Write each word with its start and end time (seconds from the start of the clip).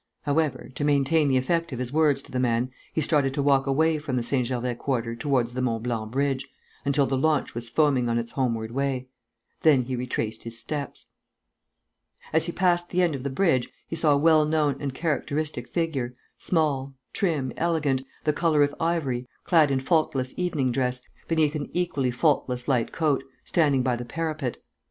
However, 0.23 0.71
to 0.73 0.83
maintain 0.83 1.27
the 1.27 1.37
effect 1.37 1.71
of 1.71 1.77
his 1.77 1.93
words 1.93 2.23
to 2.23 2.31
the 2.31 2.39
man, 2.39 2.71
he 2.91 3.01
started 3.01 3.35
to 3.35 3.43
walk 3.43 3.67
away 3.67 3.99
from 3.99 4.15
the 4.15 4.23
St. 4.23 4.47
Gervais 4.47 4.73
quarter 4.73 5.15
towards 5.15 5.53
the 5.53 5.61
Mont 5.61 5.83
Blanc 5.83 6.09
bridge, 6.09 6.47
until 6.83 7.05
the 7.05 7.15
launch 7.19 7.53
was 7.53 7.69
foaming 7.69 8.09
on 8.09 8.17
its 8.17 8.31
homeward 8.31 8.71
way. 8.71 9.05
Then 9.61 9.83
he 9.83 9.95
retraced 9.95 10.41
his 10.41 10.57
steps. 10.57 11.05
As 12.33 12.47
he 12.47 12.51
passed 12.51 12.89
the 12.89 13.03
end 13.03 13.13
of 13.13 13.21
the 13.21 13.29
bridge, 13.29 13.69
he 13.87 13.95
saw 13.95 14.13
a 14.13 14.17
well 14.17 14.43
known 14.43 14.75
and 14.79 14.91
characteristic 14.91 15.67
figure, 15.67 16.15
small, 16.35 16.95
trim, 17.13 17.53
elegant, 17.55 18.01
the 18.23 18.33
colour 18.33 18.63
of 18.63 18.73
ivory, 18.79 19.27
clad 19.43 19.69
in 19.69 19.79
faultless 19.79 20.33
evening 20.35 20.71
dress, 20.71 21.01
beneath 21.27 21.53
an 21.53 21.69
equally 21.73 22.09
faultless 22.09 22.67
light 22.67 22.91
coat, 22.91 23.23
standing 23.45 23.83
by 23.83 23.95
the 23.95 24.05
parapet. 24.05 24.57